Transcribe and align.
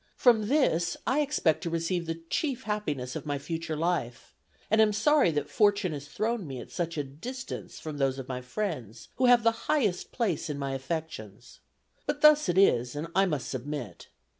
From 0.15 0.47
this 0.47 0.97
I 1.05 1.19
expect 1.21 1.61
to 1.61 1.69
receive 1.69 2.07
the 2.07 2.23
chief 2.31 2.63
happiness 2.63 3.15
of 3.15 3.27
my 3.27 3.37
future 3.37 3.75
life; 3.75 4.33
and 4.71 4.81
am 4.81 4.93
sorry 4.93 5.29
that 5.29 5.47
fortune 5.47 5.91
has 5.93 6.07
thrown 6.07 6.47
me 6.47 6.57
at 6.59 6.71
such 6.71 6.97
a 6.97 7.03
distance 7.03 7.79
from 7.79 7.99
those 7.99 8.17
of 8.17 8.27
my 8.27 8.41
friends 8.41 9.09
who 9.17 9.27
have 9.27 9.43
the 9.43 9.67
highest 9.69 10.11
place 10.11 10.49
in 10.49 10.57
my 10.57 10.71
affections. 10.73 11.59
But 12.07 12.21
thus 12.21 12.49
it 12.49 12.57
is, 12.57 12.95
and 12.95 13.09
I 13.13 13.27
must 13.27 13.47
submit. 13.47 14.07